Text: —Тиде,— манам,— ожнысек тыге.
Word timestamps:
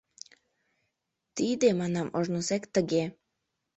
—Тиде,— 1.35 1.69
манам,— 1.79 2.07
ожнысек 2.17 2.63
тыге. 2.73 3.03